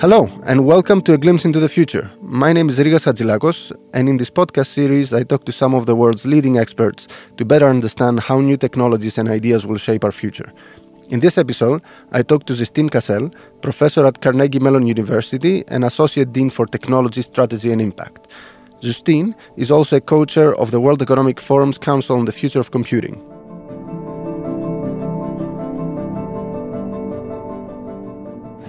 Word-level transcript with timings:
Hello, 0.00 0.30
and 0.46 0.64
welcome 0.64 1.02
to 1.02 1.12
A 1.12 1.18
Glimpse 1.18 1.44
into 1.44 1.60
the 1.60 1.68
Future. 1.68 2.10
My 2.22 2.54
name 2.54 2.70
is 2.70 2.78
Rigas 2.78 3.04
Hadjilakos, 3.04 3.70
and 3.92 4.08
in 4.08 4.16
this 4.16 4.30
podcast 4.30 4.68
series, 4.68 5.12
I 5.12 5.24
talk 5.24 5.44
to 5.44 5.52
some 5.52 5.74
of 5.74 5.84
the 5.84 5.94
world's 5.94 6.24
leading 6.24 6.56
experts 6.56 7.06
to 7.36 7.44
better 7.44 7.68
understand 7.68 8.20
how 8.20 8.40
new 8.40 8.56
technologies 8.56 9.18
and 9.18 9.28
ideas 9.28 9.66
will 9.66 9.76
shape 9.76 10.02
our 10.02 10.10
future. 10.10 10.50
In 11.10 11.20
this 11.20 11.36
episode, 11.36 11.82
I 12.12 12.22
talk 12.22 12.46
to 12.46 12.54
Justine 12.54 12.88
Cassell, 12.88 13.30
professor 13.60 14.06
at 14.06 14.22
Carnegie 14.22 14.58
Mellon 14.58 14.86
University 14.86 15.64
and 15.68 15.84
associate 15.84 16.32
dean 16.32 16.48
for 16.48 16.64
technology, 16.64 17.20
strategy, 17.20 17.70
and 17.70 17.82
impact. 17.82 18.28
Justine 18.80 19.36
is 19.58 19.70
also 19.70 19.96
a 19.96 20.00
co 20.00 20.24
chair 20.24 20.54
of 20.54 20.70
the 20.70 20.80
World 20.80 21.02
Economic 21.02 21.38
Forum's 21.38 21.76
Council 21.76 22.16
on 22.16 22.24
the 22.24 22.32
Future 22.32 22.60
of 22.60 22.70
Computing. 22.70 23.29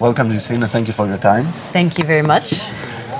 Welcome, 0.02 0.32
Justine, 0.32 0.62
thank 0.62 0.88
you 0.88 0.94
for 0.94 1.05
your 1.05 1.20
time. 1.20 1.46
Thank 1.72 2.00
you 2.00 2.04
very 2.05 2.23
much. 2.23 2.60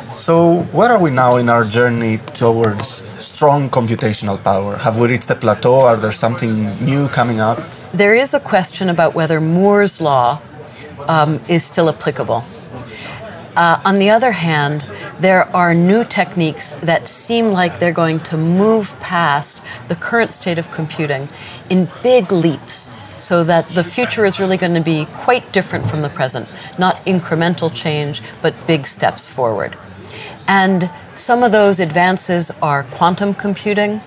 So, 0.10 0.64
where 0.72 0.90
are 0.90 1.00
we 1.00 1.12
now 1.12 1.36
in 1.36 1.48
our 1.48 1.64
journey 1.64 2.18
towards 2.34 3.04
strong 3.24 3.70
computational 3.70 4.44
power? 4.44 4.78
Have 4.78 4.98
we 4.98 5.08
reached 5.08 5.30
a 5.30 5.36
plateau? 5.36 5.82
Are 5.82 5.96
there 5.96 6.12
something 6.12 6.54
new 6.84 7.08
coming 7.10 7.40
up? 7.40 7.60
There 7.94 8.16
is 8.16 8.34
a 8.34 8.40
question 8.40 8.90
about 8.90 9.14
whether 9.14 9.40
Moore's 9.40 10.02
law 10.02 10.42
um, 11.08 11.40
is 11.48 11.64
still 11.64 11.88
applicable. 11.88 12.44
Uh, 13.56 13.80
on 13.86 14.00
the 14.00 14.10
other 14.10 14.32
hand, 14.32 14.90
there 15.20 15.44
are 15.56 15.76
new 15.76 16.04
techniques 16.04 16.72
that 16.82 17.08
seem 17.08 17.52
like 17.52 17.78
they're 17.78 17.94
going 17.94 18.22
to 18.22 18.38
move 18.38 19.00
past 19.00 19.62
the 19.88 19.94
current 19.94 20.34
state 20.34 20.58
of 20.58 20.72
computing 20.72 21.30
in 21.70 21.88
big 22.02 22.32
leaps 22.32 22.90
so 23.22 23.44
that 23.44 23.68
the 23.70 23.84
future 23.84 24.26
is 24.26 24.40
really 24.40 24.58
going 24.58 24.74
to 24.74 24.82
be 24.82 25.06
quite 25.14 25.52
different 25.52 25.86
from 25.86 26.02
the 26.02 26.10
present. 26.10 26.48
Not 26.80 26.98
incremental 27.06 27.74
change, 27.74 28.22
but 28.42 28.68
big 28.68 28.88
steps 28.88 29.28
forward. 29.28 29.78
And 30.48 30.90
some 31.16 31.44
of 31.44 31.52
those 31.52 31.80
advances 31.80 32.52
are 32.62 32.84
quantum 32.84 33.34
computing, 33.34 34.00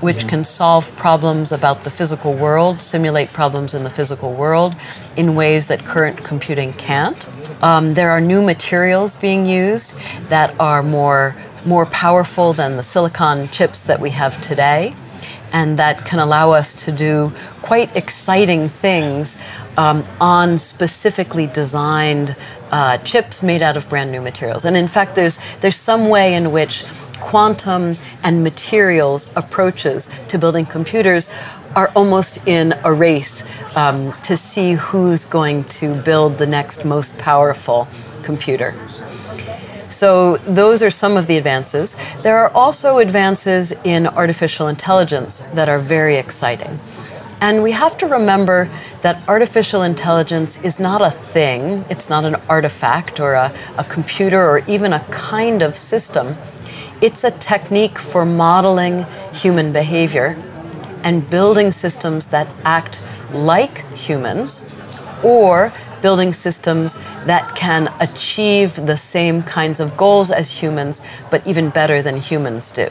which 0.00 0.26
can 0.26 0.44
solve 0.44 0.94
problems 0.96 1.52
about 1.52 1.84
the 1.84 1.90
physical 1.90 2.34
world, 2.34 2.80
simulate 2.80 3.32
problems 3.32 3.74
in 3.74 3.84
the 3.84 3.90
physical 3.90 4.32
world 4.32 4.74
in 5.16 5.34
ways 5.34 5.66
that 5.68 5.84
current 5.84 6.18
computing 6.24 6.72
can't. 6.72 7.28
Um, 7.62 7.94
there 7.94 8.10
are 8.10 8.20
new 8.20 8.42
materials 8.42 9.14
being 9.14 9.46
used 9.46 9.94
that 10.28 10.58
are 10.58 10.82
more, 10.82 11.36
more 11.64 11.86
powerful 11.86 12.52
than 12.52 12.76
the 12.76 12.82
silicon 12.82 13.48
chips 13.48 13.84
that 13.84 14.00
we 14.00 14.10
have 14.10 14.40
today 14.42 14.94
and 15.52 15.78
that 15.78 16.04
can 16.04 16.18
allow 16.18 16.52
us 16.52 16.72
to 16.74 16.92
do 16.92 17.26
quite 17.62 17.94
exciting 17.96 18.68
things 18.68 19.36
um, 19.76 20.04
on 20.20 20.58
specifically 20.58 21.46
designed 21.46 22.34
uh, 22.70 22.98
chips 22.98 23.42
made 23.42 23.62
out 23.62 23.76
of 23.76 23.88
brand 23.88 24.10
new 24.10 24.20
materials. 24.20 24.64
And 24.64 24.76
in 24.76 24.88
fact, 24.88 25.14
there's 25.14 25.38
there's 25.60 25.76
some 25.76 26.08
way 26.08 26.34
in 26.34 26.52
which 26.52 26.84
quantum 27.20 27.96
and 28.24 28.42
materials 28.42 29.32
approaches 29.36 30.10
to 30.28 30.38
building 30.38 30.66
computers 30.66 31.30
are 31.76 31.90
almost 31.94 32.46
in 32.46 32.74
a 32.84 32.92
race 32.92 33.42
um, 33.76 34.12
to 34.24 34.36
see 34.36 34.72
who's 34.72 35.24
going 35.24 35.64
to 35.64 35.94
build 36.02 36.38
the 36.38 36.46
next 36.46 36.84
most 36.84 37.16
powerful 37.18 37.88
computer. 38.22 38.74
So, 40.02 40.38
those 40.38 40.82
are 40.82 40.90
some 40.90 41.16
of 41.16 41.28
the 41.28 41.36
advances. 41.36 41.94
There 42.22 42.36
are 42.38 42.50
also 42.56 42.98
advances 42.98 43.70
in 43.84 44.08
artificial 44.08 44.66
intelligence 44.66 45.42
that 45.54 45.68
are 45.68 45.78
very 45.78 46.16
exciting. 46.16 46.80
And 47.40 47.62
we 47.62 47.70
have 47.70 47.96
to 47.98 48.08
remember 48.08 48.68
that 49.02 49.22
artificial 49.28 49.82
intelligence 49.82 50.60
is 50.64 50.80
not 50.80 51.02
a 51.02 51.12
thing, 51.12 51.84
it's 51.88 52.10
not 52.10 52.24
an 52.24 52.34
artifact 52.48 53.20
or 53.20 53.34
a, 53.34 53.54
a 53.78 53.84
computer 53.84 54.44
or 54.44 54.64
even 54.66 54.92
a 54.92 54.98
kind 55.12 55.62
of 55.62 55.76
system. 55.76 56.34
It's 57.00 57.22
a 57.22 57.30
technique 57.30 58.00
for 58.00 58.24
modeling 58.24 59.06
human 59.32 59.72
behavior 59.72 60.36
and 61.04 61.30
building 61.30 61.70
systems 61.70 62.26
that 62.34 62.52
act 62.64 63.00
like 63.30 63.86
humans 63.94 64.64
or 65.22 65.72
building 66.02 66.32
systems 66.32 66.96
that 67.24 67.56
can 67.56 67.92
achieve 68.00 68.74
the 68.86 68.96
same 68.96 69.42
kinds 69.42 69.80
of 69.80 69.96
goals 69.96 70.30
as 70.30 70.50
humans, 70.50 71.00
but 71.30 71.46
even 71.46 71.70
better 71.70 72.02
than 72.02 72.16
humans 72.16 72.70
do. 72.70 72.88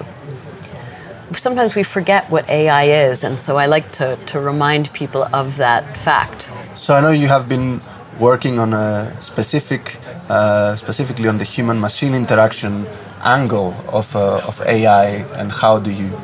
Sometimes 1.36 1.76
we 1.76 1.84
forget 1.84 2.30
what 2.30 2.50
AI 2.50 2.86
is, 3.10 3.24
and 3.24 3.40
so 3.40 3.58
I 3.58 3.66
like 3.66 3.92
to, 3.94 4.18
to 4.32 4.40
remind 4.40 4.92
people 4.94 5.24
of 5.34 5.58
that 5.58 5.98
fact. 5.98 6.50
So 6.76 6.94
I 6.94 7.02
know 7.02 7.12
you 7.12 7.28
have 7.28 7.48
been 7.48 7.82
working 8.20 8.60
on 8.60 8.74
a 8.74 9.16
specific, 9.22 9.98
uh, 10.30 10.76
specifically 10.76 11.28
on 11.28 11.38
the 11.38 11.46
human-machine 11.46 12.14
interaction 12.14 12.86
angle 13.24 13.74
of, 13.88 14.16
uh, 14.16 14.50
of 14.50 14.62
AI, 14.66 15.06
and 15.40 15.52
how 15.52 15.80
do 15.80 15.92
you 15.92 16.20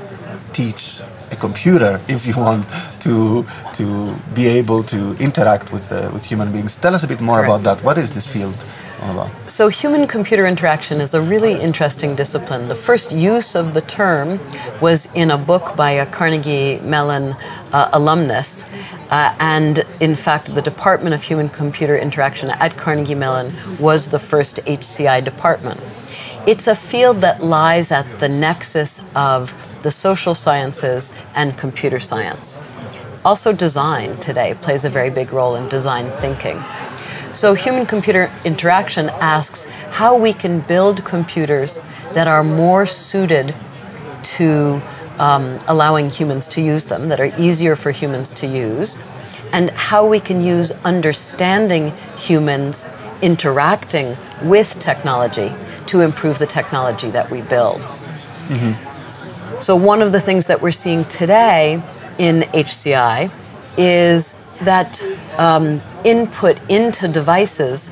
teach 0.51 0.99
a 1.31 1.35
computer 1.35 1.99
if 2.07 2.25
you 2.27 2.35
want 2.37 2.65
to 3.01 3.45
to 3.73 4.15
be 4.33 4.47
able 4.47 4.83
to 4.83 5.15
interact 5.19 5.71
with 5.71 5.91
uh, 5.91 6.09
with 6.13 6.25
human 6.25 6.51
beings. 6.51 6.75
Tell 6.75 6.93
us 6.95 7.03
a 7.03 7.07
bit 7.07 7.21
more 7.21 7.43
about 7.43 7.63
that. 7.63 7.83
What 7.83 7.97
is 7.97 8.11
this 8.13 8.25
field? 8.25 8.55
about? 9.01 9.29
So, 9.49 9.67
human 9.67 10.07
computer 10.07 10.45
interaction 10.47 11.01
is 11.01 11.13
a 11.13 11.21
really 11.21 11.53
interesting 11.53 12.15
discipline. 12.15 12.67
The 12.67 12.75
first 12.75 13.11
use 13.11 13.55
of 13.55 13.73
the 13.73 13.81
term 13.81 14.39
was 14.81 15.13
in 15.13 15.31
a 15.31 15.37
book 15.37 15.75
by 15.75 15.91
a 15.91 16.05
Carnegie 16.05 16.79
Mellon 16.79 17.35
uh, 17.71 17.89
alumnus. 17.93 18.63
Uh, 19.09 19.33
and 19.39 19.85
in 19.99 20.15
fact, 20.15 20.53
the 20.53 20.61
Department 20.61 21.15
of 21.15 21.23
Human 21.23 21.47
Computer 21.47 21.97
Interaction 21.97 22.49
at 22.49 22.75
Carnegie 22.75 23.15
Mellon 23.15 23.53
was 23.79 24.09
the 24.09 24.19
first 24.19 24.57
HCI 24.57 25.23
department. 25.23 25.79
It's 26.45 26.67
a 26.67 26.75
field 26.75 27.21
that 27.21 27.43
lies 27.43 27.91
at 27.91 28.19
the 28.19 28.29
nexus 28.29 29.01
of 29.15 29.53
the 29.81 29.91
social 29.91 30.35
sciences 30.35 31.13
and 31.35 31.57
computer 31.57 31.99
science. 31.99 32.59
Also, 33.25 33.51
design 33.51 34.17
today 34.17 34.55
plays 34.61 34.85
a 34.85 34.89
very 34.89 35.09
big 35.09 35.33
role 35.33 35.55
in 35.55 35.67
design 35.69 36.05
thinking. 36.21 36.63
So, 37.33 37.53
human 37.53 37.85
computer 37.85 38.31
interaction 38.45 39.09
asks 39.21 39.65
how 39.91 40.17
we 40.17 40.33
can 40.33 40.61
build 40.61 41.03
computers 41.05 41.79
that 42.13 42.27
are 42.27 42.43
more 42.43 42.85
suited 42.85 43.53
to 44.23 44.81
um, 45.19 45.59
allowing 45.67 46.09
humans 46.09 46.47
to 46.47 46.61
use 46.61 46.85
them, 46.85 47.09
that 47.09 47.19
are 47.19 47.31
easier 47.37 47.75
for 47.75 47.91
humans 47.91 48.31
to 48.33 48.47
use, 48.47 49.03
and 49.51 49.69
how 49.71 50.07
we 50.07 50.19
can 50.19 50.41
use 50.41 50.71
understanding 50.83 51.91
humans 52.17 52.85
interacting 53.21 54.15
with 54.43 54.79
technology 54.79 55.51
to 55.87 56.01
improve 56.01 56.37
the 56.37 56.47
technology 56.47 57.09
that 57.09 57.29
we 57.31 57.41
build. 57.41 57.81
Mm-hmm. 57.81 58.86
So, 59.59 59.75
one 59.75 60.03
of 60.03 60.11
the 60.11 60.21
things 60.21 60.45
that 60.47 60.61
we're 60.61 60.71
seeing 60.71 61.03
today 61.05 61.81
in 62.19 62.41
HCI 62.41 63.31
is 63.75 64.39
that 64.61 65.03
um, 65.37 65.81
input 66.03 66.59
into 66.69 67.07
devices 67.07 67.89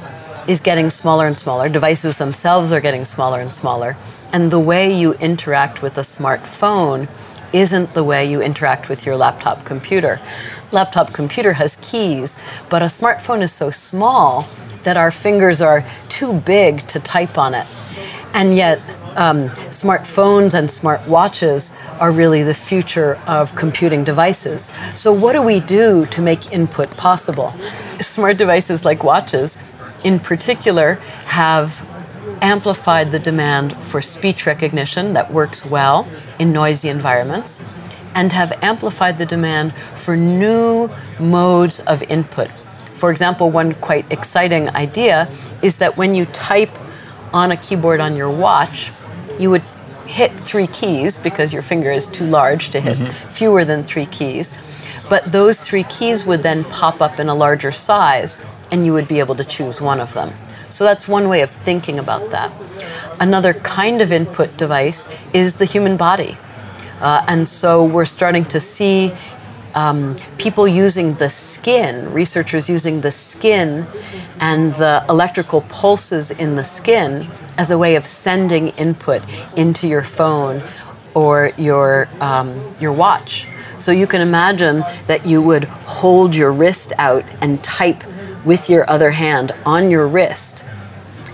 is 0.47 0.61
getting 0.61 0.91
smaller 0.91 1.25
and 1.25 1.37
smaller. 1.37 1.67
Devices 1.67 2.17
themselves 2.17 2.71
are 2.71 2.79
getting 2.79 3.03
smaller 3.03 3.39
and 3.39 3.51
smaller. 3.51 3.97
And 4.31 4.51
the 4.51 4.59
way 4.59 4.93
you 4.93 5.13
interact 5.13 5.81
with 5.81 5.97
a 5.97 6.01
smartphone 6.01 7.07
isn't 7.51 7.95
the 7.95 8.03
way 8.03 8.29
you 8.29 8.43
interact 8.43 8.87
with 8.87 9.03
your 9.03 9.17
laptop 9.17 9.65
computer. 9.65 10.19
Laptop 10.71 11.13
computer 11.13 11.53
has 11.53 11.77
keys, 11.77 12.37
but 12.69 12.83
a 12.83 12.87
smartphone 12.87 13.41
is 13.41 13.51
so 13.51 13.71
small 13.71 14.47
that 14.83 14.97
our 14.97 15.09
fingers 15.09 15.63
are 15.63 15.83
too 16.09 16.33
big 16.41 16.85
to 16.87 16.99
type 16.99 17.39
on 17.39 17.55
it. 17.55 17.65
And 18.33 18.55
yet, 18.55 18.81
um, 19.15 19.49
smartphones 19.71 20.53
and 20.53 20.69
smartwatches 20.69 21.75
are 21.99 22.11
really 22.11 22.43
the 22.43 22.53
future 22.53 23.15
of 23.27 23.55
computing 23.55 24.03
devices. 24.03 24.71
So, 24.93 25.13
what 25.13 25.33
do 25.33 25.41
we 25.41 25.59
do 25.59 26.05
to 26.07 26.22
make 26.22 26.51
input 26.51 26.91
possible? 26.97 27.53
Smart 28.01 28.37
devices 28.37 28.85
like 28.85 29.03
watches, 29.03 29.61
in 30.03 30.19
particular, 30.19 30.95
have 31.25 31.85
amplified 32.41 33.11
the 33.11 33.19
demand 33.19 33.75
for 33.78 34.01
speech 34.01 34.45
recognition 34.45 35.13
that 35.13 35.31
works 35.31 35.66
well 35.66 36.07
in 36.40 36.51
noisy 36.51 36.90
environments 36.90 37.63
and 38.13 38.31
have 38.31 38.51
amplified 38.61 39.17
the 39.17 39.25
demand 39.25 39.73
for 39.93 40.16
new 40.16 40.90
modes 41.19 41.79
of 41.81 42.01
input. 42.03 42.49
For 42.93 43.11
example, 43.11 43.51
one 43.51 43.73
quite 43.75 44.09
exciting 44.11 44.69
idea 44.69 45.29
is 45.61 45.78
that 45.78 45.97
when 45.97 46.16
you 46.16 46.25
type 46.28 46.72
on 47.34 47.51
a 47.51 47.57
keyboard 47.57 47.99
on 47.99 48.16
your 48.16 48.29
watch, 48.29 48.91
you 49.40 49.49
would 49.49 49.64
hit 50.05 50.32
three 50.41 50.67
keys 50.67 51.17
because 51.17 51.52
your 51.52 51.61
finger 51.61 51.91
is 51.91 52.08
too 52.08 52.26
large 52.26 52.70
to 52.70 52.79
hit 52.79 52.97
mm-hmm. 52.97 53.28
fewer 53.29 53.66
than 53.66 53.84
three 53.84 54.05
keys. 54.05 54.58
But 55.09 55.32
those 55.32 55.61
three 55.61 55.84
keys 55.84 56.26
would 56.26 56.41
then 56.41 56.64
pop 56.66 57.02
up 57.02 57.20
in 57.20 57.29
a 57.29 57.35
larger 57.35 57.72
size, 57.72 58.43
and 58.72 58.85
you 58.85 58.93
would 58.93 59.08
be 59.08 59.20
able 59.20 59.35
to 59.35 59.43
choose 59.43 59.82
one 59.82 59.99
of 59.99 60.14
them. 60.14 60.34
So 60.70 60.84
that's 60.84 61.08
one 61.08 61.29
way 61.29 61.41
of 61.41 61.49
thinking 61.49 61.99
about 61.99 62.32
that. 62.32 62.52
Another 63.20 63.53
kind 63.53 64.02
of 64.02 64.11
input 64.11 64.58
device 64.58 65.08
is 65.34 65.55
the 65.55 65.66
human 65.66 65.96
body. 65.96 66.38
Uh, 66.99 67.23
and 67.28 67.47
so 67.47 67.84
we're 67.84 68.05
starting 68.05 68.46
to 68.46 68.59
see 68.59 69.14
um, 69.75 70.16
people 70.37 70.67
using 70.67 71.13
the 71.13 71.29
skin, 71.29 72.11
researchers 72.11 72.69
using 72.69 73.01
the 73.01 73.11
skin 73.11 73.85
and 74.39 74.73
the 74.75 75.05
electrical 75.09 75.61
pulses 75.61 76.31
in 76.31 76.55
the 76.55 76.63
skin 76.63 77.27
as 77.57 77.72
a 77.72 77.77
way 77.77 77.95
of 77.95 78.05
sending 78.05 78.69
input 78.69 79.22
into 79.55 79.87
your 79.87 80.03
phone 80.03 80.63
or 81.13 81.51
your, 81.57 82.09
um, 82.19 82.59
your 82.79 82.91
watch. 82.91 83.47
So 83.79 83.91
you 83.91 84.07
can 84.07 84.22
imagine 84.22 84.83
that 85.07 85.25
you 85.25 85.41
would 85.41 85.66
hold 85.66 86.35
your 86.35 86.51
wrist 86.51 86.93
out 86.97 87.23
and 87.41 87.63
type 87.63 88.03
with 88.45 88.69
your 88.69 88.89
other 88.89 89.11
hand 89.11 89.51
on 89.66 89.89
your 89.89 90.07
wrist, 90.07 90.63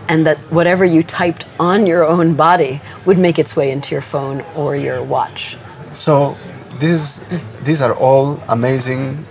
and 0.08 0.26
that 0.26 0.38
whatever 0.52 0.84
you 0.84 1.04
typed 1.04 1.48
on 1.60 1.86
your 1.86 2.04
own 2.06 2.34
body 2.36 2.82
would 3.06 3.18
make 3.18 3.38
its 3.38 3.56
way 3.56 3.72
into 3.72 3.94
your 3.94 4.02
phone 4.02 4.42
or 4.56 4.76
your 4.76 5.04
watch. 5.04 5.58
So 5.94 6.36
these, 6.82 7.20
these 7.64 7.82
are 7.82 7.94
all 7.94 8.42
amazing 8.50 9.26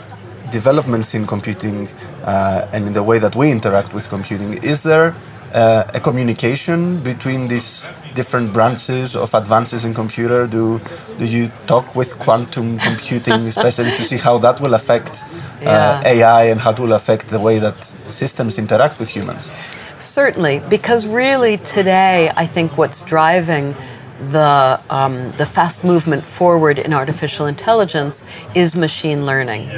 developments 0.50 1.14
in 1.14 1.26
computing 1.26 1.88
uh, 2.25 2.69
and 2.73 2.87
in 2.87 2.93
the 2.93 3.02
way 3.02 3.19
that 3.19 3.35
we 3.37 3.50
interact 3.50 3.93
with 3.93 4.08
computing. 4.08 4.55
Is 4.62 4.82
there 4.82 5.14
uh, 5.52 5.85
a 5.93 6.00
communication 6.00 7.00
between 7.02 7.49
these 7.49 7.87
different 8.14 8.52
branches 8.52 9.17
of 9.17 9.35
advances 9.35 9.85
in 9.85 9.94
computer? 9.94 10.47
Do, 10.47 10.81
do 11.19 11.26
you 11.26 11.49
talk 11.67 11.94
with 11.94 12.19
quantum 12.19 12.79
computing 12.79 13.50
specialists 13.61 13.99
to 13.99 14.05
see 14.05 14.17
how 14.17 14.38
that 14.38 14.61
will 14.61 14.75
affect 14.75 15.23
uh, 15.23 15.62
yeah. 15.62 16.02
AI 16.05 16.44
and 16.44 16.61
how 16.61 16.70
it 16.70 16.79
will 16.79 16.93
affect 16.93 17.29
the 17.29 17.41
way 17.41 17.58
that 17.58 17.85
systems 18.06 18.58
interact 18.58 18.99
with 18.99 19.08
humans? 19.08 19.50
Certainly, 19.99 20.62
because 20.70 21.06
really 21.06 21.58
today, 21.58 22.32
I 22.35 22.47
think 22.47 22.79
what's 22.79 23.02
driving 23.02 23.75
the, 24.20 24.81
um, 24.90 25.31
the 25.32 25.46
fast 25.46 25.84
movement 25.84 26.22
forward 26.22 26.78
in 26.78 26.93
artificial 26.93 27.46
intelligence 27.46 28.26
is 28.55 28.75
machine 28.75 29.26
learning. 29.26 29.69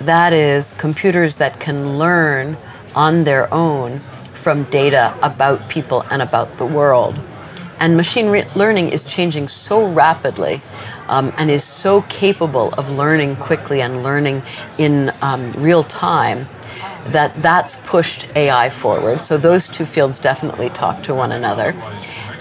That 0.00 0.32
is, 0.32 0.72
computers 0.72 1.36
that 1.36 1.58
can 1.60 1.98
learn 1.98 2.56
on 2.94 3.24
their 3.24 3.52
own 3.52 4.00
from 4.34 4.64
data 4.64 5.16
about 5.22 5.68
people 5.68 6.02
and 6.10 6.22
about 6.22 6.56
the 6.58 6.66
world. 6.66 7.18
And 7.80 7.96
machine 7.96 8.30
re- 8.30 8.46
learning 8.54 8.90
is 8.90 9.04
changing 9.04 9.48
so 9.48 9.86
rapidly 9.86 10.62
um, 11.08 11.32
and 11.36 11.50
is 11.50 11.64
so 11.64 12.02
capable 12.02 12.72
of 12.74 12.90
learning 12.90 13.36
quickly 13.36 13.80
and 13.82 14.02
learning 14.02 14.42
in 14.78 15.12
um, 15.20 15.50
real 15.52 15.82
time 15.82 16.46
that 17.08 17.34
that's 17.36 17.76
pushed 17.86 18.34
AI 18.36 18.70
forward. 18.70 19.22
So 19.22 19.36
those 19.38 19.68
two 19.68 19.84
fields 19.84 20.18
definitely 20.18 20.70
talk 20.70 21.02
to 21.04 21.14
one 21.14 21.32
another. 21.32 21.74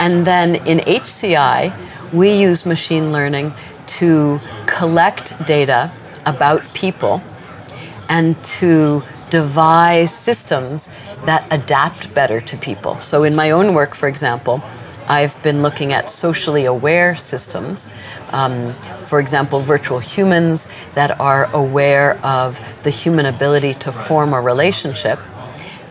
And 0.06 0.24
then 0.24 0.54
in 0.68 0.78
HCI, 0.81 1.74
we 2.13 2.40
use 2.40 2.63
machine 2.63 3.12
learning 3.12 3.56
to 3.98 4.40
collect 4.68 5.34
data 5.48 5.92
about 6.28 6.62
people 6.75 7.24
and 8.07 8.38
to 8.60 9.02
devise 9.31 10.16
systems 10.16 10.94
that 11.25 11.48
adapt 11.50 12.13
better 12.13 12.40
to 12.40 12.56
people. 12.56 13.02
So, 13.02 13.24
in 13.24 13.36
my 13.36 13.50
own 13.50 13.74
work, 13.74 13.96
for 13.96 14.07
example, 14.07 14.63
I've 15.07 15.42
been 15.42 15.63
looking 15.63 15.92
at 15.92 16.12
socially 16.12 16.66
aware 16.66 17.16
systems. 17.16 17.90
Um, 18.30 18.75
for 19.06 19.19
example, 19.19 19.60
virtual 19.60 19.98
humans 19.98 20.68
that 20.94 21.19
are 21.19 21.46
aware 21.46 22.24
of 22.24 22.62
the 22.84 22.92
human 22.92 23.25
ability 23.25 23.74
to 23.86 23.92
form 23.92 24.34
a 24.34 24.42
relationship. 24.42 25.18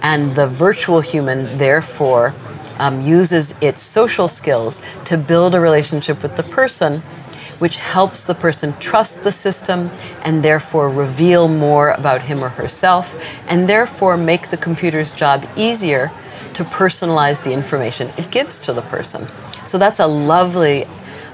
And 0.02 0.36
the 0.36 0.46
virtual 0.46 1.00
human, 1.00 1.58
therefore, 1.58 2.32
um, 2.78 3.00
uses 3.00 3.54
its 3.60 3.82
social 3.82 4.28
skills 4.28 4.82
to 5.06 5.16
build 5.16 5.54
a 5.54 5.60
relationship 5.60 6.22
with 6.22 6.36
the 6.36 6.42
person, 6.42 7.00
which 7.58 7.76
helps 7.76 8.24
the 8.24 8.34
person 8.34 8.74
trust 8.80 9.24
the 9.24 9.32
system 9.32 9.90
and 10.22 10.42
therefore 10.42 10.88
reveal 10.90 11.48
more 11.48 11.90
about 11.90 12.22
him 12.22 12.42
or 12.42 12.48
herself, 12.50 13.14
and 13.48 13.68
therefore 13.68 14.16
make 14.16 14.50
the 14.50 14.56
computer's 14.56 15.12
job 15.12 15.46
easier 15.56 16.10
to 16.54 16.64
personalize 16.64 17.42
the 17.42 17.52
information 17.52 18.12
it 18.16 18.30
gives 18.30 18.58
to 18.60 18.72
the 18.72 18.82
person. 18.82 19.26
So 19.66 19.78
that's 19.78 20.00
a 20.00 20.06
lovely, 20.06 20.86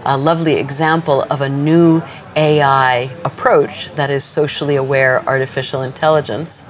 a 0.04 0.16
lovely 0.16 0.54
example 0.54 1.22
of 1.30 1.40
a 1.40 1.48
new 1.48 2.02
AI 2.36 3.10
approach 3.24 3.92
that 3.96 4.10
is 4.10 4.24
socially 4.24 4.76
aware 4.76 5.22
artificial 5.26 5.82
intelligence. 5.82 6.62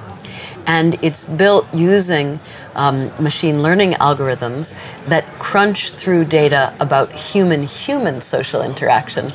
And 0.70 0.96
it's 1.02 1.24
built 1.24 1.66
using 1.74 2.38
um, 2.76 3.10
machine 3.18 3.60
learning 3.60 3.92
algorithms 4.08 4.72
that 5.06 5.24
crunch 5.40 5.90
through 6.00 6.26
data 6.26 6.72
about 6.78 7.10
human 7.10 7.62
human 7.64 8.20
social 8.20 8.62
interaction 8.62 9.26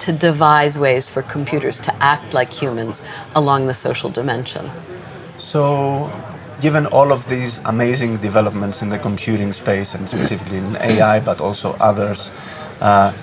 to 0.00 0.12
devise 0.12 0.78
ways 0.78 1.08
for 1.08 1.22
computers 1.22 1.78
to 1.86 1.92
act 2.02 2.34
like 2.34 2.50
humans 2.52 3.02
along 3.34 3.68
the 3.68 3.74
social 3.86 4.10
dimension. 4.10 4.70
So, 5.38 6.12
given 6.60 6.84
all 6.86 7.10
of 7.10 7.26
these 7.26 7.52
amazing 7.64 8.18
developments 8.28 8.82
in 8.82 8.90
the 8.90 8.98
computing 8.98 9.52
space 9.54 9.94
and 9.94 10.06
specifically 10.06 10.58
in 10.58 10.76
AI, 10.76 11.20
but 11.20 11.40
also 11.40 11.72
others, 11.80 12.30
uh, 12.80 13.14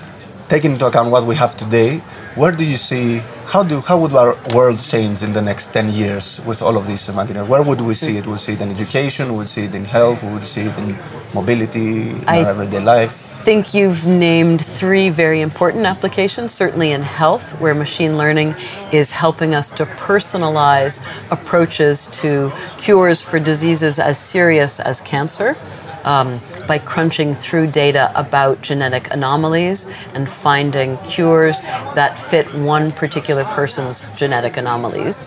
taking 0.50 0.72
into 0.72 0.84
account 0.84 1.08
what 1.12 1.24
we 1.24 1.36
have 1.36 1.56
today, 1.56 1.98
where 2.34 2.50
do 2.50 2.64
you 2.64 2.76
see 2.76 3.22
how 3.46 3.62
do 3.62 3.80
how 3.80 3.96
would 4.00 4.12
our 4.14 4.36
world 4.54 4.80
change 4.82 5.22
in 5.22 5.32
the 5.32 5.40
next 5.40 5.72
10 5.72 5.92
years 5.92 6.40
with 6.44 6.60
all 6.60 6.76
of 6.76 6.86
this 6.88 7.08
material 7.08 7.46
where 7.46 7.62
would 7.62 7.80
we 7.80 7.94
see 7.94 8.16
it? 8.18 8.26
Would 8.26 8.32
we 8.32 8.38
see 8.38 8.52
it 8.54 8.60
in 8.60 8.70
education 8.70 9.34
would 9.34 9.42
we 9.42 9.46
see 9.56 9.64
it 9.64 9.74
in 9.74 9.84
health 9.84 10.22
would 10.22 10.40
we 10.40 10.46
see 10.56 10.66
it 10.70 10.76
in 10.78 10.96
mobility 11.34 12.10
in 12.10 12.24
I 12.28 12.42
our 12.42 12.50
everyday 12.50 12.80
life. 12.80 13.14
I 13.40 13.42
think 13.42 13.72
you've 13.72 14.06
named 14.06 14.62
three 14.62 15.08
very 15.08 15.40
important 15.40 15.86
applications, 15.86 16.52
certainly 16.52 16.92
in 16.92 17.00
health, 17.00 17.58
where 17.58 17.74
machine 17.74 18.18
learning 18.18 18.54
is 18.92 19.10
helping 19.10 19.54
us 19.54 19.72
to 19.78 19.86
personalize 19.86 21.00
approaches 21.30 22.04
to 22.20 22.52
cures 22.76 23.22
for 23.22 23.38
diseases 23.38 23.98
as 23.98 24.18
serious 24.18 24.78
as 24.78 25.00
cancer 25.00 25.56
um, 26.04 26.40
by 26.66 26.78
crunching 26.78 27.34
through 27.34 27.68
data 27.68 28.12
about 28.14 28.62
genetic 28.62 29.12
anomalies 29.12 29.86
and 30.14 30.28
finding 30.28 30.96
cures 30.98 31.60
that 31.94 32.18
fit 32.18 32.46
one 32.54 32.90
particular 32.92 33.44
person's 33.44 34.04
genetic 34.16 34.56
anomalies. 34.56 35.26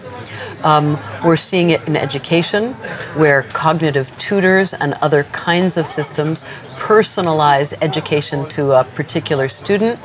Um, 0.63 0.97
we're 1.25 1.35
seeing 1.35 1.71
it 1.71 1.85
in 1.87 1.97
education, 1.97 2.73
where 3.15 3.43
cognitive 3.43 4.17
tutors 4.17 4.73
and 4.73 4.93
other 4.95 5.25
kinds 5.25 5.75
of 5.75 5.85
systems 5.85 6.43
personalize 6.77 7.73
education 7.81 8.47
to 8.49 8.71
a 8.71 8.83
particular 8.83 9.49
student 9.49 9.99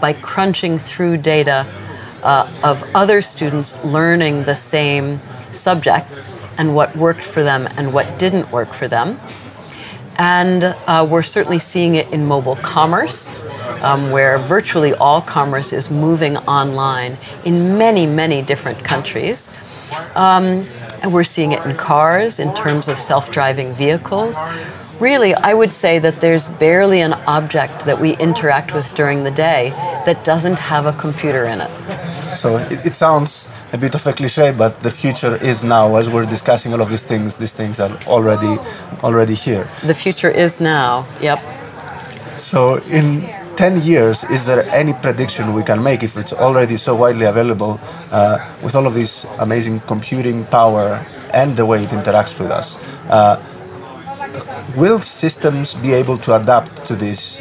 by 0.00 0.12
crunching 0.12 0.78
through 0.78 1.16
data 1.16 1.66
uh, 2.22 2.50
of 2.62 2.84
other 2.94 3.22
students 3.22 3.82
learning 3.84 4.44
the 4.44 4.54
same 4.54 5.18
subjects 5.50 6.30
and 6.58 6.74
what 6.74 6.94
worked 6.94 7.24
for 7.24 7.42
them 7.42 7.66
and 7.76 7.92
what 7.92 8.18
didn't 8.18 8.50
work 8.52 8.72
for 8.72 8.88
them. 8.88 9.18
And 10.18 10.64
uh, 10.64 11.06
we're 11.08 11.22
certainly 11.22 11.58
seeing 11.58 11.94
it 11.94 12.12
in 12.12 12.26
mobile 12.26 12.56
commerce, 12.56 13.38
um, 13.82 14.10
where 14.10 14.38
virtually 14.38 14.94
all 14.94 15.20
commerce 15.22 15.72
is 15.72 15.90
moving 15.90 16.36
online 16.38 17.16
in 17.44 17.78
many, 17.78 18.06
many 18.06 18.42
different 18.42 18.82
countries. 18.84 19.50
Um, 20.14 20.66
and 21.02 21.12
we're 21.12 21.24
seeing 21.24 21.52
it 21.52 21.64
in 21.66 21.76
cars 21.76 22.38
in 22.38 22.54
terms 22.54 22.88
of 22.88 22.98
self 22.98 23.30
driving 23.30 23.72
vehicles. 23.74 24.36
Really, 25.00 25.34
I 25.34 25.52
would 25.52 25.72
say 25.72 25.98
that 25.98 26.20
there's 26.20 26.46
barely 26.46 27.00
an 27.00 27.14
object 27.26 27.86
that 27.86 28.00
we 28.00 28.16
interact 28.18 28.72
with 28.72 28.94
during 28.94 29.24
the 29.24 29.32
day 29.32 29.70
that 30.06 30.22
doesn't 30.22 30.60
have 30.60 30.86
a 30.86 30.92
computer 30.92 31.44
in 31.44 31.60
it. 31.60 32.11
So 32.36 32.56
it, 32.56 32.86
it 32.86 32.94
sounds 32.94 33.48
a 33.72 33.78
bit 33.78 33.94
of 33.94 34.06
a 34.06 34.12
cliche, 34.12 34.52
but 34.52 34.80
the 34.80 34.90
future 34.90 35.36
is 35.36 35.62
now. 35.62 35.96
As 35.96 36.08
we're 36.08 36.26
discussing 36.26 36.72
all 36.72 36.82
of 36.82 36.90
these 36.90 37.02
things, 37.02 37.38
these 37.38 37.52
things 37.52 37.80
are 37.80 37.92
already 38.06 38.58
already 39.02 39.34
here. 39.34 39.64
The 39.84 39.94
future 39.94 40.30
is 40.30 40.60
now. 40.60 41.06
Yep. 41.20 41.40
So 42.38 42.78
in 42.90 43.28
10 43.56 43.82
years, 43.82 44.24
is 44.24 44.44
there 44.44 44.68
any 44.70 44.92
prediction 44.92 45.54
we 45.54 45.62
can 45.62 45.82
make 45.82 46.02
if 46.02 46.16
it's 46.16 46.32
already 46.32 46.76
so 46.76 46.94
widely 46.94 47.26
available 47.26 47.78
uh, 48.10 48.38
with 48.62 48.74
all 48.74 48.86
of 48.86 48.94
this 48.94 49.24
amazing 49.38 49.80
computing 49.80 50.44
power 50.46 51.04
and 51.32 51.56
the 51.56 51.66
way 51.66 51.82
it 51.82 51.90
interacts 51.90 52.38
with 52.40 52.50
us? 52.50 52.78
Uh, 53.08 53.40
will 54.76 54.98
systems 54.98 55.74
be 55.74 55.92
able 55.92 56.16
to 56.18 56.34
adapt 56.34 56.86
to 56.86 56.96
this 56.96 57.40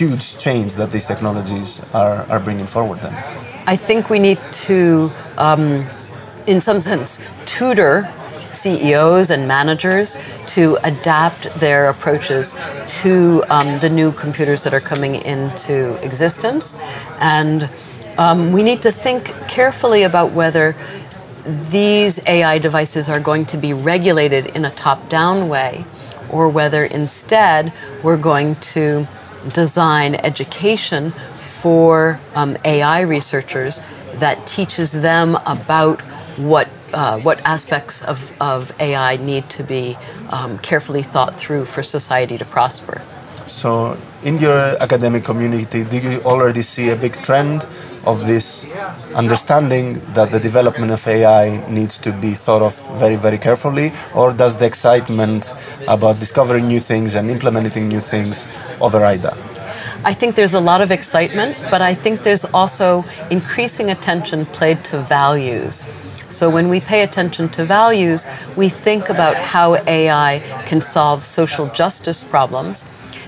huge 0.00 0.38
change 0.38 0.76
that 0.76 0.90
these 0.90 1.06
technologies 1.06 1.82
are, 1.92 2.24
are 2.32 2.40
bringing 2.40 2.66
forward 2.66 2.98
then? 3.00 3.14
I 3.66 3.76
think 3.76 4.08
we 4.08 4.18
need 4.18 4.38
to, 4.68 5.12
um, 5.36 5.86
in 6.46 6.60
some 6.62 6.80
sense, 6.80 7.20
tutor 7.44 8.10
CEOs 8.54 9.28
and 9.30 9.46
managers 9.46 10.16
to 10.54 10.78
adapt 10.84 11.42
their 11.60 11.90
approaches 11.90 12.54
to 13.02 13.44
um, 13.48 13.78
the 13.80 13.90
new 13.90 14.10
computers 14.12 14.64
that 14.64 14.72
are 14.72 14.80
coming 14.80 15.16
into 15.16 15.94
existence. 16.02 16.80
And 17.20 17.68
um, 18.16 18.52
we 18.52 18.62
need 18.62 18.80
to 18.82 18.92
think 18.92 19.26
carefully 19.48 20.02
about 20.04 20.32
whether 20.32 20.74
these 21.70 22.20
AI 22.26 22.58
devices 22.58 23.08
are 23.08 23.20
going 23.20 23.44
to 23.46 23.56
be 23.56 23.72
regulated 23.72 24.46
in 24.56 24.64
a 24.64 24.70
top 24.70 25.08
down 25.10 25.48
way 25.48 25.84
or 26.30 26.48
whether 26.48 26.84
instead 26.84 27.72
we're 28.02 28.16
going 28.16 28.56
to 28.56 29.06
design 29.48 30.14
education 30.16 31.12
for 31.34 32.18
um, 32.34 32.56
AI 32.64 33.00
researchers 33.00 33.80
that 34.14 34.46
teaches 34.46 34.92
them 34.92 35.36
about 35.46 36.00
what 36.36 36.68
uh, 36.92 37.18
what 37.20 37.40
aspects 37.44 38.02
of, 38.02 38.32
of 38.40 38.72
AI 38.80 39.16
need 39.16 39.48
to 39.48 39.62
be 39.62 39.96
um, 40.30 40.58
carefully 40.58 41.02
thought 41.02 41.34
through 41.36 41.64
for 41.64 41.84
society 41.84 42.36
to 42.36 42.44
prosper. 42.44 43.00
So, 43.46 43.96
in 44.24 44.38
your 44.38 44.58
academic 44.82 45.24
community, 45.24 45.84
do 45.84 45.98
you 45.98 46.20
already 46.22 46.62
see 46.62 46.90
a 46.90 46.96
big 46.96 47.14
trend 47.22 47.64
of 48.04 48.26
this 48.26 48.66
understanding 49.14 50.00
that 50.14 50.30
the 50.30 50.40
development 50.40 50.90
of 50.90 51.06
AI 51.06 51.64
needs 51.68 51.98
to 51.98 52.12
be 52.12 52.34
thought 52.34 52.62
of 52.62 52.74
very, 52.98 53.16
very 53.16 53.38
carefully? 53.38 53.92
Or 54.14 54.32
does 54.32 54.56
the 54.56 54.66
excitement 54.66 55.52
about 55.86 56.18
discovering 56.18 56.66
new 56.68 56.80
things 56.80 57.14
and 57.14 57.30
implementing 57.30 57.88
new 57.88 58.00
things 58.00 58.48
override 58.80 59.22
that? 59.22 59.38
I 60.02 60.14
think 60.14 60.34
there's 60.34 60.54
a 60.54 60.60
lot 60.60 60.80
of 60.80 60.90
excitement, 60.90 61.62
but 61.70 61.82
I 61.82 61.94
think 61.94 62.22
there's 62.22 62.46
also 62.46 63.04
increasing 63.30 63.90
attention 63.90 64.46
played 64.46 64.82
to 64.86 64.98
values. 64.98 65.84
So 66.30 66.48
when 66.48 66.68
we 66.70 66.80
pay 66.80 67.02
attention 67.02 67.50
to 67.50 67.64
values, 67.66 68.24
we 68.56 68.70
think 68.70 69.10
about 69.10 69.36
how 69.36 69.74
AI 69.86 70.38
can 70.64 70.80
solve 70.80 71.26
social 71.26 71.66
justice 71.66 72.22
problems. 72.22 72.82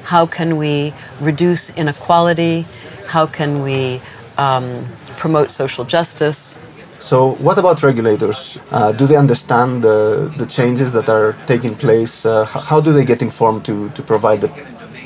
How 0.05 0.25
can 0.25 0.57
we 0.57 0.95
reduce 1.21 1.77
inequality? 1.77 2.65
How 3.09 3.27
can 3.27 3.63
we 3.63 4.01
um, 4.39 4.87
promote 5.17 5.51
social 5.51 5.85
justice? 5.85 6.59
So, 6.99 7.33
what 7.47 7.59
about 7.59 7.83
regulators? 7.83 8.59
Uh, 8.71 8.93
do 8.93 9.07
they 9.07 9.17
understand 9.17 9.83
the, 9.83 10.33
the 10.39 10.47
changes 10.47 10.93
that 10.93 11.09
are 11.09 11.33
taking 11.47 11.75
place? 11.75 12.25
Uh, 12.25 12.45
how 12.45 12.81
do 12.81 12.93
they 12.93 13.05
get 13.05 13.23
informed 13.23 13.65
to, 13.65 13.91
to 13.91 14.03
provide 14.03 14.41
the 14.41 14.51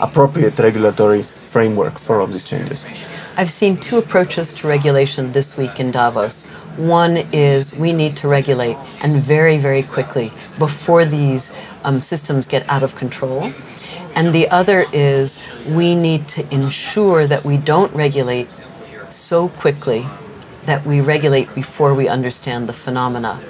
appropriate 0.01 0.59
regulatory 0.59 1.23
framework 1.23 1.99
for 1.99 2.21
all 2.21 2.27
these 2.27 2.47
changes? 2.47 2.85
I've 3.39 3.51
seen 3.51 3.77
two 3.77 3.99
approaches 3.99 4.53
to 4.55 4.69
regulation 4.69 5.33
this 5.33 5.57
week 5.57 5.79
in 5.79 5.91
Davos. 5.91 6.47
One 6.77 7.19
is 7.33 7.77
we 7.77 7.93
need 7.93 8.17
to 8.19 8.29
regulate, 8.29 8.77
and 9.01 9.15
very, 9.15 9.57
very 9.57 9.83
quickly, 9.83 10.33
before 10.59 11.05
these 11.05 11.55
um, 11.85 11.97
systems 11.97 12.47
get 12.47 12.69
out 12.69 12.83
of 12.83 12.95
control. 12.97 13.53
And 14.15 14.35
the 14.35 14.49
other 14.49 14.87
is 14.93 15.43
we 15.69 15.95
need 15.95 16.29
to 16.29 16.55
ensure 16.55 17.27
that 17.27 17.45
we 17.45 17.59
don't 17.59 17.95
regulate 17.95 18.49
so 19.13 19.49
quickly 19.49 20.07
that 20.65 20.85
we 20.85 21.01
regulate 21.01 21.55
before 21.55 21.95
we 21.95 22.09
understand 22.09 22.69
the 22.69 22.73
phenomena. 22.73 23.41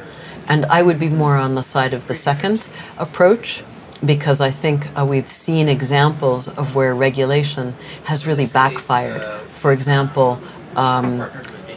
And 0.49 0.65
I 0.67 0.83
would 0.83 0.99
be 0.99 1.09
more 1.09 1.37
on 1.37 1.55
the 1.55 1.63
side 1.63 1.93
of 1.93 2.07
the 2.07 2.15
second 2.15 2.69
approach 2.99 3.65
because 4.05 4.41
I 4.41 4.51
think 4.51 4.87
uh, 4.97 5.07
we've 5.09 5.29
seen 5.29 5.69
examples 5.69 6.49
of 6.49 6.77
where 6.77 6.95
regulation 6.95 7.75
has 8.05 8.27
really 8.27 8.47
backfired. 8.47 9.23
For 9.53 9.73
example, 9.73 10.39
um, 10.77 11.27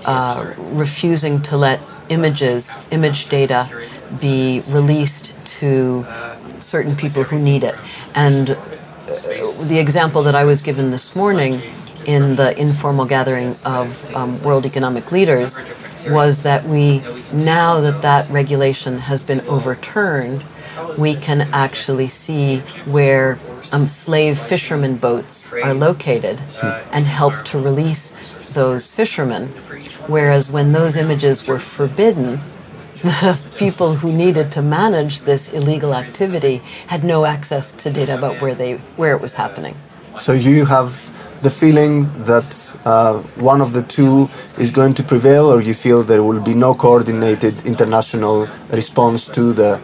uh, 0.05 0.53
refusing 0.57 1.41
to 1.43 1.57
let 1.57 1.79
images, 2.09 2.77
image 2.91 3.29
data, 3.29 3.69
be 4.19 4.62
released 4.67 5.33
to 5.45 6.05
certain 6.59 6.95
people 6.95 7.24
who 7.24 7.39
need 7.39 7.63
it. 7.63 7.75
And 8.15 8.51
uh, 8.51 8.55
the 9.63 9.77
example 9.79 10.24
that 10.24 10.36
I 10.36 10.43
was 10.43 10.62
given 10.62 10.91
this 10.91 11.15
morning 11.15 11.62
in 12.06 12.36
the 12.36 12.60
informal 12.60 13.06
gathering 13.06 13.53
of 13.65 14.15
um, 14.15 14.41
world 14.44 14.65
economic 14.65 15.12
leaders 15.12 15.60
was 16.08 16.44
that 16.44 16.63
we, 16.65 17.03
now 17.34 17.79
that 17.82 18.01
that 18.01 18.29
regulation 18.29 18.98
has 18.98 19.22
been 19.22 19.41
overturned, 19.41 20.44
we 20.98 21.15
can 21.15 21.41
actually 21.53 22.08
see 22.08 22.60
where 22.91 23.38
um, 23.72 23.86
slave 23.86 24.39
fishermen 24.39 24.98
boats 24.98 25.51
are 25.53 25.74
located 25.74 26.39
and 26.91 27.06
help 27.06 27.44
to 27.46 27.60
release 27.60 28.12
those 28.53 28.89
fishermen. 28.89 29.48
Whereas 30.08 30.51
when 30.51 30.72
those 30.72 30.96
images 30.96 31.48
were 31.48 31.60
forbidden, 31.60 32.39
the 33.01 33.50
people 33.58 33.96
who 33.96 34.12
needed 34.12 34.51
to 34.53 34.62
manage 34.62 35.22
this 35.22 35.53
illegal 35.53 35.94
activity 35.94 36.58
had 36.88 37.03
no 37.03 37.25
access 37.25 37.74
to 37.74 37.91
data 37.91 38.18
about 38.18 38.41
where 38.41 38.56
they 38.56 38.75
where 38.98 39.15
it 39.15 39.22
was 39.22 39.36
happening. 39.36 39.75
So 40.20 40.34
you 40.34 40.65
have 40.65 41.09
the 41.41 41.50
feeling 41.50 42.03
that 42.25 42.50
uh, 42.86 43.19
one 43.36 43.62
of 43.62 43.74
the 43.74 43.84
two 43.84 44.29
is 44.58 44.72
going 44.72 44.93
to 44.93 45.03
prevail, 45.03 45.46
or 45.46 45.62
you 45.62 45.74
feel 45.74 46.03
there 46.03 46.24
will 46.24 46.41
be 46.41 46.53
no 46.53 46.74
coordinated 46.74 47.65
international 47.65 48.48
response 48.72 49.25
to 49.25 49.53
the 49.53 49.79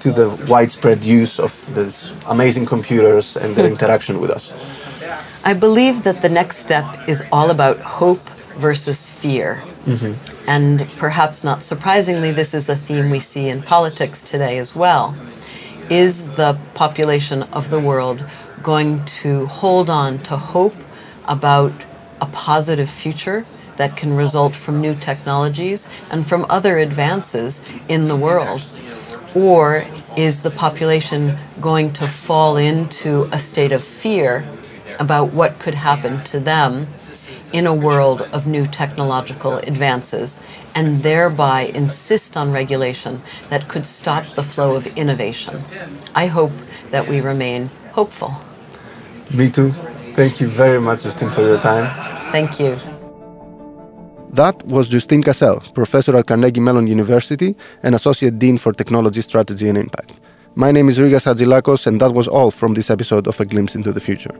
to 0.00 0.12
the 0.12 0.28
widespread 0.48 1.02
use 1.02 1.38
of 1.38 1.52
these 1.74 2.12
amazing 2.28 2.66
computers 2.66 3.36
and 3.36 3.56
their 3.56 3.66
interaction 3.66 4.20
with 4.20 4.30
us? 4.30 4.52
I 5.44 5.54
believe 5.54 6.02
that 6.04 6.20
the 6.20 6.28
next 6.28 6.58
step 6.58 6.84
is 7.08 7.24
all 7.32 7.50
about 7.50 7.80
hope 7.80 8.24
versus 8.58 9.06
fear. 9.06 9.62
Mm-hmm. 9.86 10.48
And 10.48 10.86
perhaps 10.96 11.42
not 11.42 11.62
surprisingly, 11.62 12.32
this 12.32 12.52
is 12.52 12.68
a 12.68 12.76
theme 12.76 13.08
we 13.08 13.18
see 13.18 13.48
in 13.48 13.62
politics 13.62 14.22
today 14.22 14.58
as 14.58 14.76
well. 14.76 15.16
Is 15.88 16.30
the 16.30 16.58
population 16.74 17.42
of 17.44 17.70
the 17.70 17.80
world 17.80 18.24
going 18.62 19.04
to 19.22 19.46
hold 19.46 19.88
on 19.88 20.18
to 20.18 20.36
hope 20.36 20.74
about 21.26 21.72
a 22.20 22.26
positive 22.26 22.88
future 22.88 23.44
that 23.76 23.96
can 23.96 24.14
result 24.14 24.54
from 24.54 24.80
new 24.80 24.94
technologies 24.94 25.88
and 26.10 26.26
from 26.26 26.46
other 26.48 26.78
advances 26.78 27.60
in 27.88 28.08
the 28.08 28.16
world? 28.16 28.62
Or 29.34 29.84
is 30.16 30.42
the 30.42 30.50
population 30.50 31.36
going 31.60 31.92
to 31.94 32.06
fall 32.06 32.56
into 32.56 33.24
a 33.32 33.38
state 33.38 33.72
of 33.72 33.82
fear 33.82 34.44
about 35.00 35.32
what 35.32 35.58
could 35.58 35.74
happen 35.74 36.22
to 36.24 36.38
them 36.38 36.86
in 37.52 37.66
a 37.66 37.74
world 37.74 38.22
of 38.32 38.46
new 38.46 38.66
technological 38.66 39.58
advances 39.58 40.40
and 40.74 40.96
thereby 40.96 41.62
insist 41.62 42.36
on 42.36 42.52
regulation 42.52 43.22
that 43.48 43.68
could 43.68 43.86
stop 43.86 44.24
the 44.26 44.42
flow 44.42 44.76
of 44.76 44.86
innovation? 44.88 45.64
I 46.14 46.26
hope 46.26 46.52
that 46.90 47.08
we 47.08 47.20
remain 47.20 47.70
hopeful. 47.92 48.34
Me 49.32 49.48
too. 49.48 49.70
Thank 50.14 50.40
you 50.40 50.46
very 50.46 50.80
much, 50.80 51.02
Justine, 51.02 51.30
for 51.30 51.42
your 51.42 51.58
time. 51.58 51.86
Thank 52.30 52.60
you. 52.60 52.76
That 54.30 54.62
was 54.66 54.88
Justine 54.88 55.22
Cassell, 55.22 55.60
professor 55.74 56.16
at 56.16 56.26
Carnegie 56.26 56.60
Mellon 56.60 56.86
University 56.86 57.54
and 57.82 57.94
Associate 57.94 58.36
Dean 58.36 58.58
for 58.58 58.72
Technology 58.72 59.20
Strategy 59.20 59.68
and 59.68 59.78
Impact. 59.78 60.12
My 60.54 60.70
name 60.70 60.88
is 60.88 60.98
Rigas 60.98 61.26
Hadjilakos, 61.26 61.86
and 61.86 62.00
that 62.00 62.12
was 62.12 62.28
all 62.28 62.50
from 62.50 62.74
this 62.74 62.90
episode 62.90 63.26
of 63.26 63.40
A 63.40 63.44
Glimpse 63.44 63.74
into 63.74 63.92
the 63.92 64.00
Future. 64.00 64.34